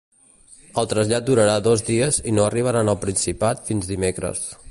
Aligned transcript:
El 0.81 0.87
trasllat 0.93 1.27
durarà 1.27 1.57
dos 1.67 1.85
dies 1.91 2.19
i 2.31 2.35
no 2.39 2.47
arribaran 2.47 2.91
al 2.95 2.99
Principat 3.05 3.65
fins 3.71 3.93
dimecres. 3.93 4.43